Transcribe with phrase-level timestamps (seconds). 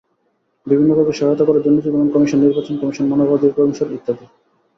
[0.67, 4.25] বিভিন্নভাবে সহায়তা করে দুর্নীতি দমন কমিশন, নির্বাচন কমিশন, মানবাধিকার কমিশন ইত্যাদি।